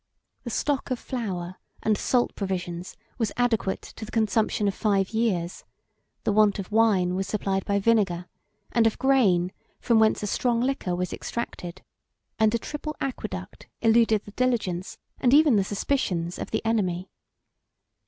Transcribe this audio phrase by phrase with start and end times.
[0.45, 5.63] The stock of flour and salt provisions was adequate to the consumption of five years;
[6.23, 8.25] the want of wine was supplied by vinegar;
[8.71, 11.83] and of grain from whence a strong liquor was extracted,
[12.39, 17.07] and a triple aqueduct eluded the diligence, and even the suspicions, of the enemy.